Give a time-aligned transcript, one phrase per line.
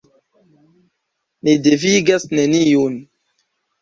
[1.47, 2.97] Ni devigas neniun.